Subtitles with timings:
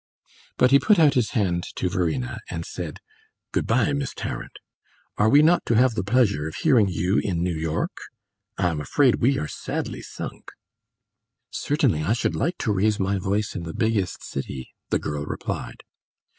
[0.57, 3.01] But he put out his hand to Verena and said,
[3.51, 4.57] "Good bye, Miss Tarrant;
[5.19, 7.91] are we not to have the pleasure of hearing you in New York?
[8.57, 10.49] I am afraid we are sadly sunk."
[11.51, 15.83] "Certainly, I should like to raise my voice in the biggest city," the girl replied.